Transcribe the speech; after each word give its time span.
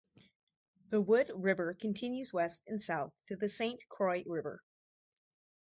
The 0.89 0.99
Wood 0.99 1.31
River 1.35 1.75
continues 1.79 2.33
west 2.33 2.63
and 2.65 2.81
south 2.81 3.13
to 3.27 3.35
the 3.35 3.47
Saint 3.47 3.83
Croix 3.87 4.23
River. 4.25 4.63